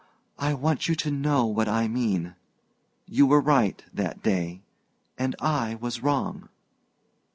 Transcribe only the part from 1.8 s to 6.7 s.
mean. You were right that day and I was wrong."